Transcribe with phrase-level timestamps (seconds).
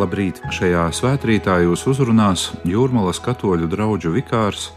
[0.00, 0.38] Labrīt!
[0.48, 4.70] Šajā svētkrītā jūs uzrunās Jūrmalas katoļu draugu vikārs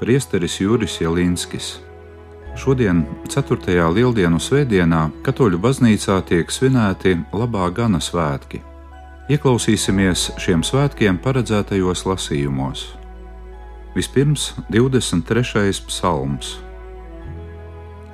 [0.00, 1.76] Priesteris Juris Jelinskis.
[2.58, 3.76] Šodien, 4.
[3.94, 8.58] lieldienu svētdienā, katoļu baznīcā tiek svinēti labā gana svētki.
[9.30, 12.88] Ieklausīsimies šiem svētkiem paredzētajos lasījumos.
[13.94, 15.84] Vispirms 23.
[15.86, 16.56] psalms.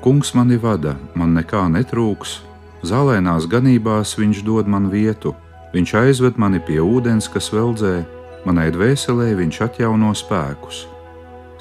[0.04, 2.42] Kungs mani vada, man nekā netrūks,
[2.84, 5.32] zālēnās ganībās viņš dod man vietu
[5.72, 8.02] Viņš aizved mani pie ūdens, kas veldzē,
[8.44, 10.82] manai dvēselē viņš atjauno spēkus.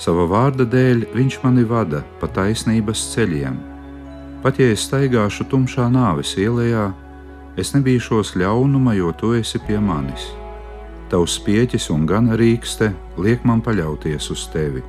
[0.01, 3.55] Sava vārda dēļ viņš mani vada pa taisnības ceļiem.
[4.43, 6.89] Pat ja es staigāšu tumšā nāves ielā,
[7.55, 10.31] es nebīšos ļaunuma, jo tu esi pie manis.
[11.11, 14.83] Tavs spieķis un gana rīkste liek man paļauties uz tevi.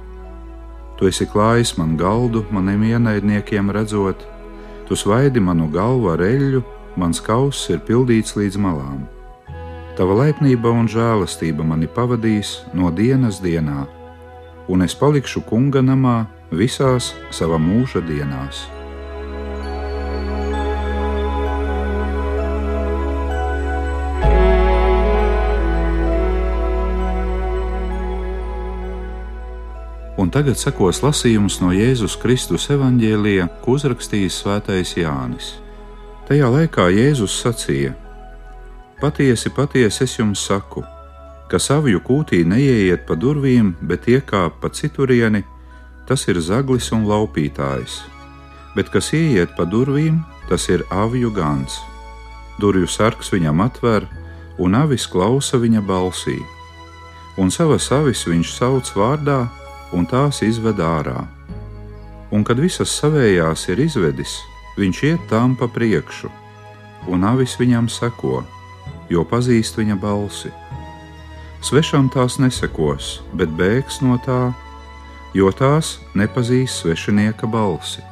[0.99, 4.23] Tu esi klājis man galdu, maniem ienaidniekiem redzot,
[4.89, 6.63] tu svaidi manu galvu ar eļļu
[6.97, 9.03] mans kauss ir pildīts līdz malām.
[9.97, 13.87] Tava laipnība un žēlastība mani pavadīs no dienas dienā,
[14.69, 18.65] un es palikšu kunga namā visās sava mūža dienās.
[30.23, 35.57] Un tagad sekos lasījums no Jēzus Kristus evanģēlija, ko uzrakstījis Svētais Jānis.
[36.33, 37.91] Tajā laikā Jēzus sacīja:
[39.03, 40.81] Patiesi, patiesi es jums saku,
[41.51, 45.43] ka savju kūtī neieiet pa durvīm, bet iekāp pa citurieni,
[46.09, 47.99] tas ir zaglis un laupītājs.
[48.73, 51.77] Bet kas ieiet pa durvīm, tas ir avju gans.
[52.57, 54.07] Durvju sargs viņam atver,
[54.57, 56.39] un avis klausa viņa balsī.
[57.37, 59.43] Un savas avis viņš sauc vārdā,
[59.93, 61.27] un tās izved ārā.
[62.33, 64.41] Un kad visas savējās ir izvedis,
[64.77, 66.31] Viņš iet tām pa priekšu,
[67.13, 68.41] un avis viņam seko,
[69.13, 70.53] jo pazīst viņa balsi.
[71.63, 74.55] Svešam tās nesekos, bet bēgs no tā,
[75.37, 78.03] jo tās nepazīst svešinieka balsi.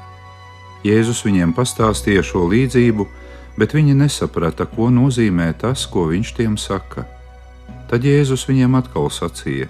[0.84, 3.06] Jēzus viņiem pastāstīja šo līdzību,
[3.60, 7.04] bet viņi nesaprata, ko nozīmē tas, ko viņš tiem saka.
[7.91, 9.69] Tad Jēzus viņiem atkal sacīja: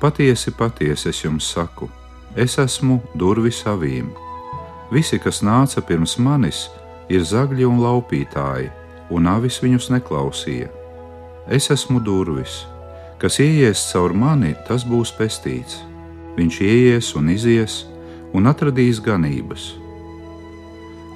[0.00, 1.90] Patiesi, patiesi es jums saku,
[2.36, 4.12] es esmu durvis avīm.
[4.92, 6.66] Visi, kas nāca pirms manis,
[7.08, 8.68] ir zagļi un laupītāji,
[9.12, 10.68] un avis viņus neklausīja.
[11.48, 12.62] Es esmu durvis,
[13.18, 15.80] kas ieies caur mani, tas būs pestīts.
[16.36, 17.82] Viņš ieies un izies
[18.36, 19.72] un atradīs ganības.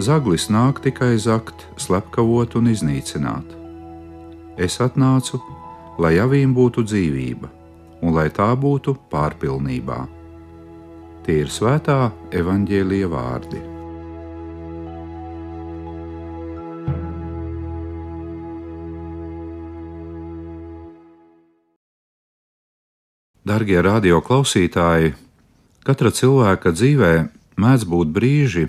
[0.00, 3.54] Zaglis nāk tikai zakt, slepkavot un iznīcināt.
[4.56, 5.40] Es atnācu,
[6.00, 7.48] lai avīm būtu dzīvība,
[8.00, 10.15] un lai tā būtu pārpilnībā.
[11.26, 13.58] Tie ir svētā evaņģēlīja vārdi.
[23.46, 25.16] Darbie radioklausītāji,
[25.82, 27.10] katra cilvēka dzīvē
[27.58, 28.68] mēdz būt brīži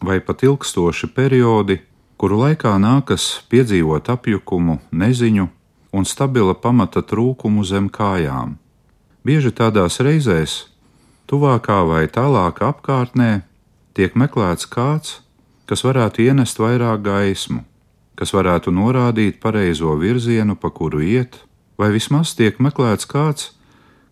[0.00, 1.82] vai pat ilgstoši periodi,
[2.16, 5.48] kuru laikā nākas piedzīvot apjukumu, neziņu
[5.92, 8.56] un stabila pamata trūkumu zem kājām.
[9.28, 10.58] Bieži tādās reizēs
[11.28, 13.42] tuvākā vai tālākā apkārtnē
[13.94, 15.20] tiek meklēts kāds,
[15.68, 17.64] kas varētu ienest vairāk gaismu,
[18.16, 21.42] kas varētu norādīt pareizo virzienu, pa kuru iet,
[21.78, 23.52] vai vismaz tiek meklēts kāds,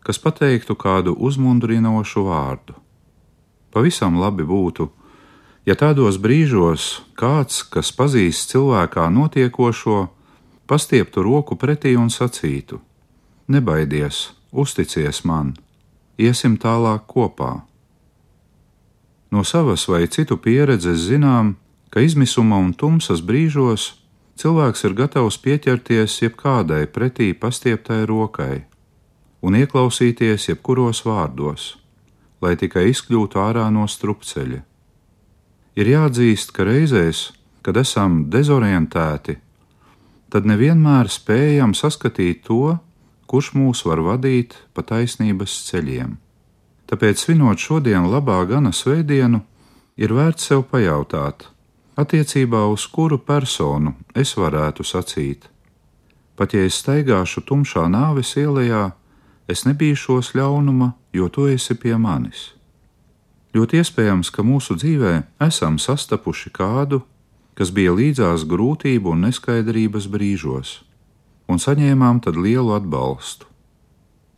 [0.05, 2.77] kas pateiktu kādu uzmundrinošu vārdu.
[3.73, 4.87] Pavisam labi būtu,
[5.67, 10.07] ja tādos brīžos kāds, kas pazīst cilvēkā notiekošo,
[10.71, 12.81] pastieptu roku pretī un sacītu:
[13.49, 15.55] Nebaidies, uzticies man!
[16.19, 17.63] Iesim tālāk kopā.
[19.31, 21.57] No savas vai citu pieredzes zinām,
[21.91, 23.95] ka izmisuma un tumsas brīžos
[24.37, 28.65] cilvēks ir gatavs pieķerties jebkādai pretī pastieptai rokai
[29.47, 31.77] un ieklausīties jebkuros vārdos,
[32.43, 34.63] lai tikai izkļūtu ārā no strupceļa.
[35.77, 37.31] Ir jāatzīst, ka reizēs,
[37.63, 39.37] kad esam dezorientēti,
[40.33, 42.79] tad nevienmēr spējam saskatīt to,
[43.27, 46.17] kurš mūs var vadīt pa taisnības ceļiem.
[46.87, 49.43] Tāpēc, svinot šodien labā gana svētdienu,
[49.99, 51.49] ir vērts sev pajautāt,
[51.99, 55.49] attiecībā uz kuru personu es varētu sacīt.
[56.37, 58.93] Pat ja es staigāšu tumšā nāves ielā,
[59.49, 62.53] es nebīšos ļaunuma, jo tu esi pie manis.
[63.57, 65.15] Ļoti iespējams, ka mūsu dzīvē
[65.47, 67.01] esam sastapuši kādu,
[67.57, 70.83] kas bija līdzās grūtību un neskaidrības brīžos
[71.49, 73.47] un saņēmām tad lielu atbalstu.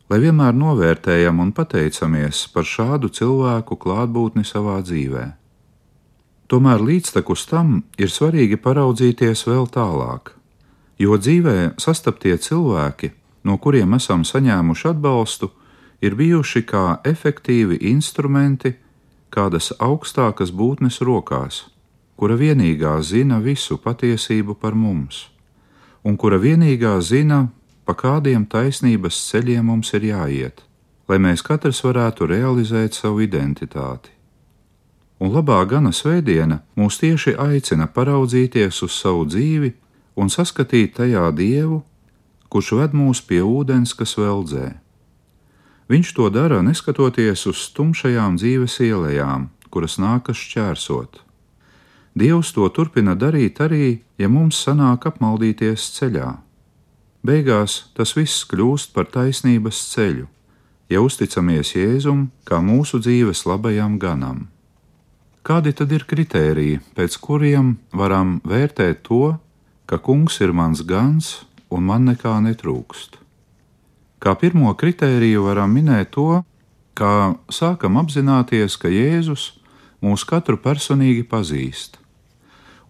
[0.09, 5.25] Lai vienmēr novērtējam un pateicamies par šādu cilvēku klātbūtni savā dzīvē.
[6.49, 10.33] Tomēr līdztekus tam ir svarīgi paraudzīties vēl tālāk.
[10.97, 13.11] Jo dzīvē sastaptie cilvēki,
[13.45, 15.51] no kuriem esam saņēmuši atbalstu,
[16.01, 18.73] ir bijuši kā efektīvi instrumenti
[19.29, 21.67] kādas augstākas būtnes rokās,
[22.17, 25.27] kura vienīgā zina visu patiesību par mums,
[26.03, 27.47] un kura vienīgā zina,
[27.85, 30.63] pa kādiem taisnības ceļiem mums ir jāiet,
[31.09, 34.13] lai mēs katrs varētu realizēt savu identitāti.
[35.19, 39.73] Un labā gana svētdiena mūs tieši aicina paraudzīties uz savu dzīvi
[40.15, 41.81] un saskatīt tajā dievu,
[42.49, 44.77] kurš ved mūs pie ūdens, kas veldzē.
[45.89, 51.23] Viņš to dara neskatoties uz tumšajām dzīves ielām, kuras nākas šķērsot.
[52.17, 56.37] Dievs to turpina darīt arī, ja mums sanāk apmaldīties ceļā
[57.19, 60.27] Beigās tas viss kļūst par taisnības ceļu,
[60.87, 64.47] ja uzticamies Jēzum kā mūsu dzīves labajam ganam.
[65.43, 69.35] Kādi tad ir kritēriji, pēc kuriem varam vērtēt to,
[69.83, 73.19] ka kungs ir mans gans un man nekā netrūkst?
[74.23, 76.43] Kā pirmo kritēriju varam minēt to,
[76.95, 79.59] kā sākam apzināties, ka Jēzus
[79.99, 81.98] mūs katru personīgi pazīst,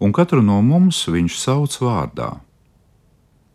[0.00, 2.30] un katru no mums viņš sauc vārdā.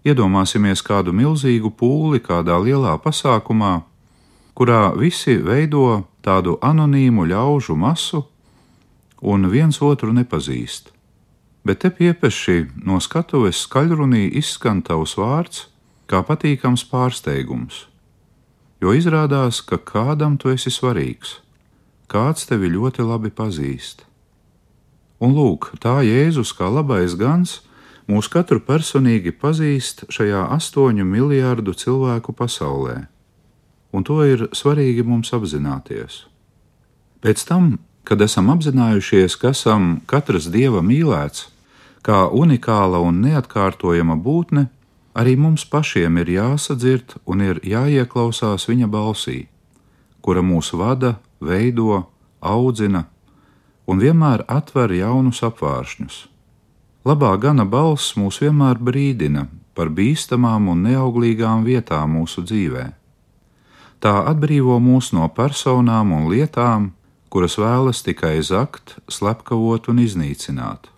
[0.06, 3.80] Iedomāsimies kādu milzīgu pūli kādā lielā pasākumā,
[4.54, 8.22] kurā visi veido tādu anonīmu ļaužu masu
[9.22, 10.92] un viens otru nepazīst.
[11.66, 15.66] Bet te piepeši no skatuves skaļrunī izskan tavs vārds
[16.06, 17.88] kā patīkams pārsteigums,
[18.78, 21.40] jo izrādās, ka kādam tu esi svarīgs,
[22.06, 24.06] kāds tevi ļoti labi pazīst.
[25.24, 27.62] Un lūk, tā Jēzus kā labais gans
[28.12, 33.06] mūs katru personīgi pazīst šajā astoņu miljārdu cilvēku pasaulē,
[33.96, 36.26] un to ir svarīgi mums apzināties.
[37.24, 41.48] Pēc tam, kad esam apzinājušies, ka esam katrs dieva mīlēts,
[42.06, 44.68] kā unikāla un neatkārtojama būtne,
[45.16, 49.48] arī mums pašiem ir jāsadzird un ir jāieklausās viņa balsī,
[50.22, 52.04] kura mūs vada, veido,
[52.44, 53.08] audzina
[53.86, 56.24] un vienmēr atver jaunus apvāršņus
[57.06, 59.44] Labā gana balss mūs vienmēr brīdina
[59.78, 62.86] par bīstamām un neauglīgām vietām mūsu dzīvē.
[64.02, 66.90] Tā atbrīvo mūs no personām un lietām,
[67.30, 70.90] kuras vēlas tikai zakt, slepkavot un iznīcināt.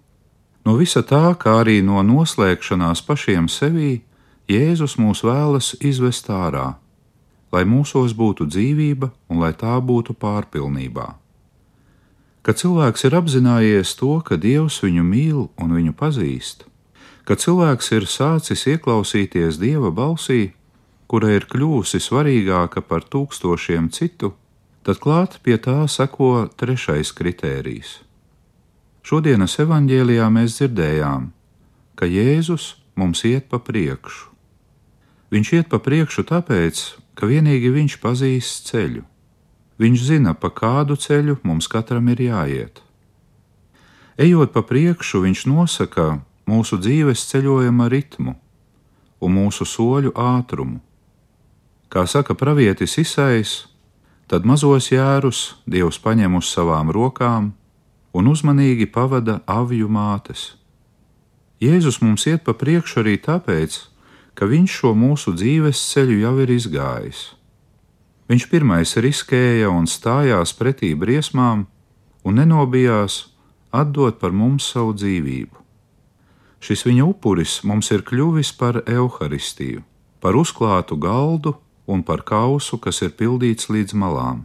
[0.64, 4.00] No visa tā, kā arī no noslēgšanās pašiem sevī,
[4.48, 6.78] Jēzus mūs vēlas izvest ārā,
[7.52, 11.18] lai mūsos būtu dzīvība un lai tā būtu pārpilnībā.
[12.48, 16.64] Kad cilvēks ir apzinājies to, ka Dievs viņu mīl un viņu pazīst,
[17.28, 20.54] kad cilvēks ir sācis ieklausīties Dieva balsī,
[21.12, 24.32] kura ir kļuvusi svarīgāka par tūkstošiem citu,
[24.88, 27.98] tad klāt pie tā seko trešais kritērijs.
[29.04, 31.28] Šodienas evanģēlijā mēs dzirdējām,
[32.00, 34.32] ka Jēzus mums iet pa priekšu.
[35.36, 36.80] Viņš iet pa priekšu tāpēc,
[37.20, 39.04] ka vienīgi viņš pazīst ceļu.
[39.78, 42.82] Viņš zina, pa kādu ceļu mums katram ir jāiet.
[44.18, 46.08] Ejot pa priekšu, viņš nosaka
[46.50, 48.34] mūsu dzīves ceļojuma ritmu
[49.22, 50.80] un mūsu soļu ātrumu.
[51.94, 53.52] Kā saka pravietis Isais,
[54.28, 57.54] tad mazos jērus Dievs paņem uz savām rokām
[58.18, 60.56] un uzmanīgi pavada avju mātes.
[61.62, 63.78] Jēzus mums iet pa priekšu arī tāpēc,
[64.38, 67.22] ka viņš šo mūsu dzīves ceļu jau ir izgājis.
[68.28, 71.64] Viņš pirmais riskēja un stājās pretī briesmām
[72.28, 73.30] un nenobijās
[73.72, 75.56] atdot par mums savu dzīvību.
[76.60, 79.84] Šis viņa upuris mums ir kļuvis par evaharistiju,
[80.20, 81.56] par uzklātu galdu
[81.88, 84.44] un par kausu, kas ir pildīts līdz malām.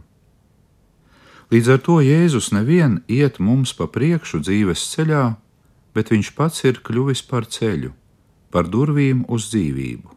[1.51, 5.25] Līdz ar to Jēzus nevien iet mums pa priekšu dzīves ceļā,
[5.93, 7.91] bet viņš pats ir kļuvis par ceļu,
[8.49, 10.12] par durvīm uz dzīvību.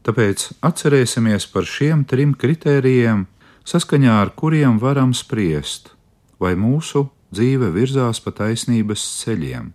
[0.00, 3.26] Tāpēc atcerēsimies par šiem trim kritērijiem,
[3.68, 5.92] saskaņā ar kuriem varam spriest,
[6.40, 9.70] vai mūsu dzīve virzās pa taisnības ceļiem.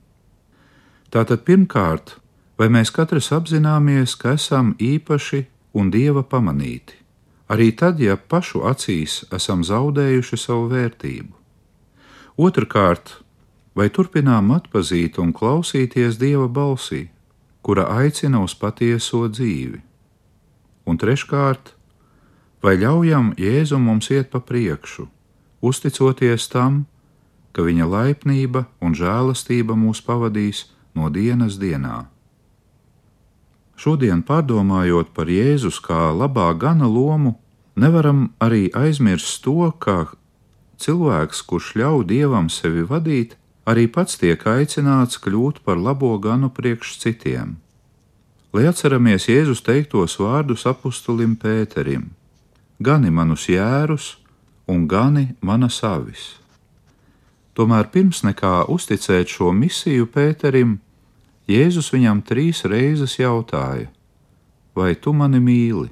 [1.13, 2.17] Tātad pirmkārt,
[2.57, 5.45] vai mēs katrs apzināmies, ka esam īpaši
[5.77, 6.97] un dieva pamanīti,
[7.47, 11.33] arī tad, ja pašu acīs esam zaudējuši savu vērtību.
[12.41, 13.19] Otrakārt,
[13.77, 17.11] vai turpinām atpazīt un klausīties dieva balsī,
[17.61, 19.85] kura aicina uz patieso dzīvi
[20.85, 21.73] un treškārt,
[22.63, 25.07] vai ļaujam Jēzum mums iet pa priekšu,
[25.61, 26.85] uzticoties tam,
[27.53, 30.65] ka viņa laipnība un žēlastība mūs pavadīs
[30.95, 32.05] no dienas dienā.
[33.75, 37.35] Šodien, pārdomājot par Jēzus kā labā gana lomu,
[37.75, 40.15] nevaram arī aizmirst to, ka
[40.79, 43.35] cilvēks, kurš ļauj dievam sevi vadīt,
[43.67, 47.57] arī pats tiek aicināts kļūt par labo ganu priekš citiem.
[48.55, 52.05] Lai atceramies Jēzus teiktos vārdus apustulim Pēterim:
[52.79, 54.13] Gani manus jērus
[54.71, 56.37] un gani manas avis.
[57.55, 60.77] Tomēr pirms nekā uzticēt šo misiju Pēterim,
[61.51, 63.89] Jēzus viņam trīs reizes jautāja:
[64.75, 65.91] Vai tu mani mīli?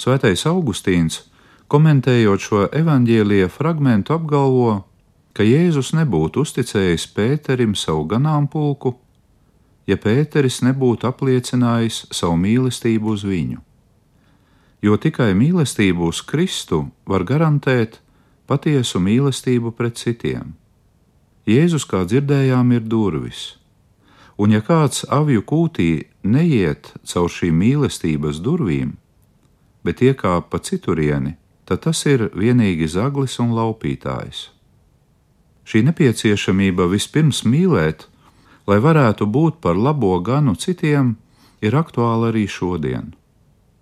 [0.00, 1.20] Svētais Augustīns,
[1.68, 4.86] komentējot šo evaņģēlīja fragment, apgalvo,
[5.36, 8.96] ka Jēzus nebūtu uzticējis Pēterim savu ganāmpulku,
[9.86, 13.62] ja Pēteris nebūtu apliecinājis savu mīlestību uz viņu.
[14.82, 18.00] Jo tikai mīlestību uz Kristu var garantēt
[18.50, 20.54] patiesu mīlestību pret citiem.
[21.46, 23.52] Jēzus, kā dzirdējām, ir durvis
[24.42, 25.90] un ja kāds avju kūtī
[26.22, 28.96] neiet caur šīm mīlestības durvīm,
[29.86, 31.36] bet iekāp pa citurieni,
[31.68, 34.48] tad tas ir vienīgi zaglis un laupītājs.
[35.62, 38.08] Šī nepieciešamība vispirms mīlēt,
[38.66, 41.16] lai varētu būt par labo ganu citiem,
[41.62, 43.14] ir aktuāla arī šodien.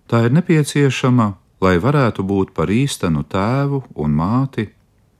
[0.07, 1.27] Tā ir nepieciešama,
[1.61, 4.67] lai varētu būt par īstenu tēvu un māti,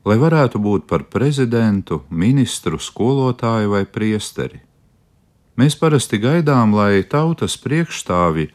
[0.06, 4.62] lai varētu būt par prezidentu, ministru, skolotāju vai priesteri.
[5.58, 8.48] Mēs parasti gaidām, lai tautas priekšstāvi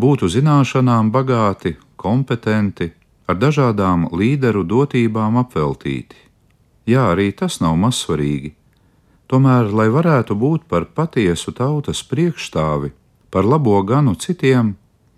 [0.00, 2.90] būtu zināšanām bagāti, kompetenti,
[3.28, 6.16] ar dažādām līderu dotībām apveltīti.
[6.90, 8.52] Jā, arī tas nav mazsvarīgi.
[9.30, 12.92] Tomēr, lai varētu būt par patiesu tautas priekšstāvi,
[13.32, 14.74] par labo ganu citiem,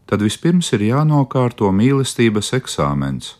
[0.07, 3.35] tad vispirms ir jānokārto mīlestības eksāmens,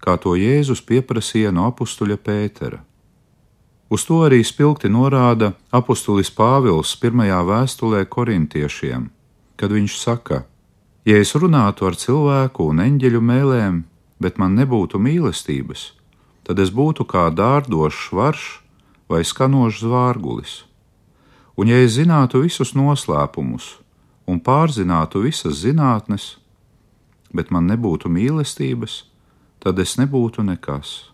[0.00, 2.80] kā to Jēzus pieprasīja no apstuļa Pētera.
[3.90, 9.08] Uz to arī spilgti norāda apustulis Pāvils pirmajā vēstulē korintiešiem,
[9.58, 10.44] kad viņš saka:
[11.04, 13.82] Ja es runātu ar cilvēku un eņģeļu mēlēm,
[14.22, 15.90] bet man nebūtu mīlestības,
[16.46, 18.46] tad es būtu kā dārdošs varš
[19.10, 20.56] vai skanošs zvārgulis.
[21.58, 23.74] Un ja es zinātu visus noslēpumus
[24.30, 26.36] un pārzinātu visas zinātnes,
[27.34, 29.04] bet man nebūtu mīlestības,
[29.62, 31.10] tad es nebūtu nekas.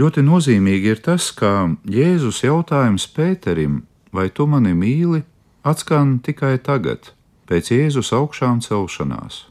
[0.00, 5.24] Ļoti nozīmīgi ir tas, ka Jēzus jautājums Pēterim, vai tu mani mīli,
[5.64, 7.12] atskan tikai tagad,
[7.48, 9.46] pēc Jēzus augšām celšanās.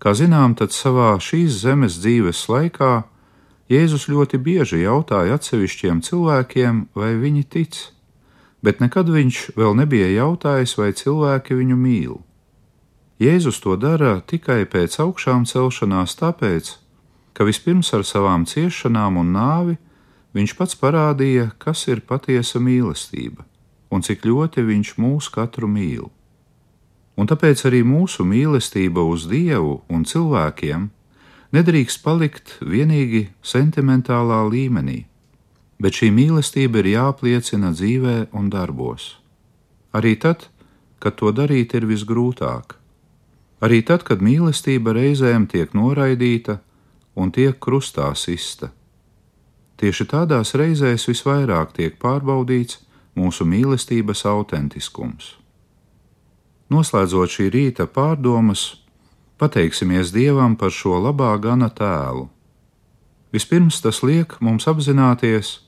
[0.00, 2.92] Kā zinām, tad savā šīs zemes dzīves laikā
[3.74, 7.78] Jēzus ļoti bieži jautāja atsevišķiem cilvēkiem, vai viņi tic,
[8.62, 12.14] bet nekad viņš vēl nebija jautājis, vai cilvēki viņu mīl.
[13.18, 16.76] Jēzus to dara tikai pēc augšām celšanās, tāpēc,
[17.34, 19.74] ka vispirms ar savām ciešanām un nāvi
[20.38, 23.48] viņš pats parādīja, kas ir patiesa mīlestība
[23.94, 26.08] un cik ļoti viņš mūs katru mīl.
[27.14, 30.88] Un tāpēc arī mūsu mīlestība uz Dievu un cilvēkiem
[31.54, 35.04] nedrīkst palikt vienīgi sentimentālā līmenī,
[35.78, 39.14] bet šī mīlestība ir jāpliecina dzīvē un darbos.
[39.94, 40.48] Arī tad,
[40.98, 42.74] kad to darīt ir visgrūtāk.
[43.64, 46.58] Arī tad, kad mīlestība reizēm tiek noraidīta,
[47.14, 48.72] un tiek krustā sista.
[49.78, 52.80] Tieši tādās reizēs visvairāk tiek pārbaudīts
[53.18, 55.34] mūsu mīlestības autentiskums.
[56.70, 58.83] Noslēdzot šī rīta pārdomas,
[59.38, 62.28] pateiksimies Dievam par šo labā gana tēlu.
[63.34, 65.58] Vispirms tas liek mums apzināties,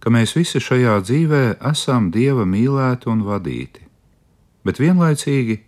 [0.00, 3.84] ka mēs visi šajā dzīvē esam Dieva mīlēti un vadīti,
[4.64, 5.60] bet vienlaicīgi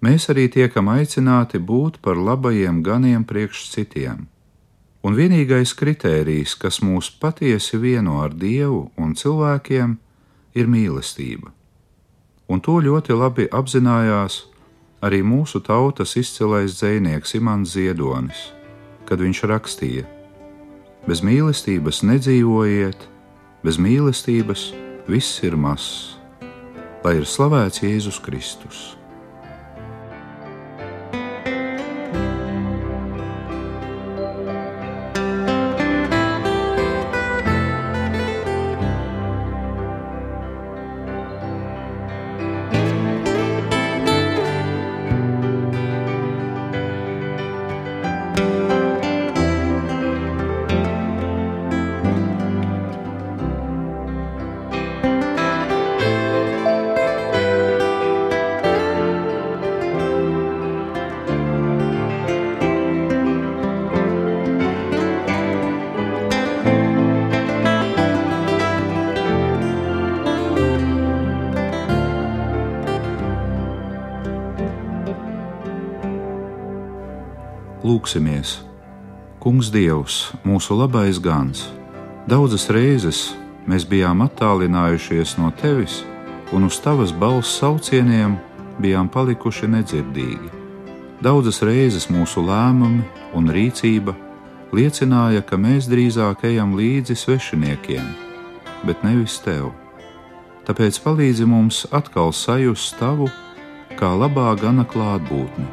[0.00, 4.28] mēs arī tiekam aicināti būt par labajiem ganiem priekš citiem
[5.00, 9.94] Un vienīgais kritērijs, kas mūs patiesi vieno ar Dievu un cilvēkiem,
[10.52, 11.54] ir mīlestība.
[12.52, 14.42] Un to ļoti labi apzinājās
[15.00, 18.50] arī mūsu tautas izcilais dzinieks Imants Ziedonis,
[19.08, 20.06] kad viņš rakstīja:
[21.08, 23.08] Bez mīlestības nedzīvojiet,
[23.64, 24.70] bez mīlestības
[25.08, 26.16] viss ir mazs,
[27.04, 28.99] lai ir slavēts Jēzus Kristus.
[78.00, 78.62] Lūksimies!
[79.44, 81.66] Kungs Dievs, mūsu labais gans,
[82.24, 83.18] daudzas reizes
[83.68, 85.98] mēs bijām attālinājušies no Tevis
[86.56, 88.38] un uz Tavas balss saucieniem
[88.80, 90.48] bijām palikuši nedzirdīgi.
[91.20, 93.02] Daudzas reizes mūsu lēmumi
[93.36, 94.14] un rīcība
[94.72, 98.06] liecināja, ka mēs drīzāk ejam līdzi svešiniekiem,
[98.88, 99.74] bet nevis tev.
[100.64, 103.28] Tāpēc palīdzi mums atkal sajust tavu
[104.00, 105.68] kā labā gana klātbūtni,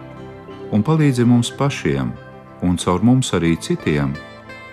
[0.72, 2.12] un palīdzi mums pašiem,
[2.66, 4.14] un caur mums arī citiem,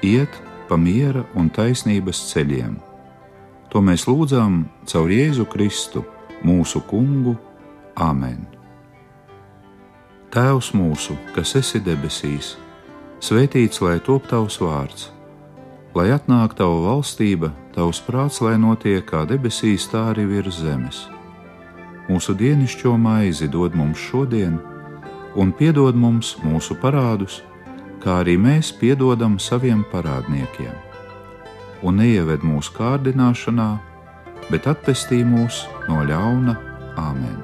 [0.02, 2.76] iet pa miera un taisnības ceļiem.
[3.70, 6.04] To mēs lūdzām caur Jēzu Kristu,
[6.46, 7.36] mūsu Kungu.
[7.94, 8.42] Āmen!
[10.34, 12.56] Tēvs mūsu, kas esi debesīs,
[13.22, 15.08] svētīts lai top tavs vārds,
[15.94, 21.04] lai atnāktu tava valstība, tavs prāts, lai notiek kā debesīs, tā arī virs zemes.
[22.08, 24.58] Mūsu dienascho maizi dod mums šodien,
[25.36, 27.42] un piedod mums mūsu parādus
[28.04, 30.74] kā arī mēs piedodam saviem parādniekiem.
[31.84, 33.70] Un neieved mūsu kārdināšanā,
[34.50, 36.60] bet atpestī mūs no ļauna
[37.00, 37.43] Āmen.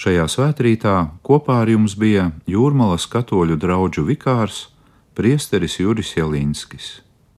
[0.00, 4.70] Šajā svētkrītā kopā ar jums bija Jūrmalas katoļu draugu vikārs
[5.12, 6.86] Priesteris Juris Jelinskis.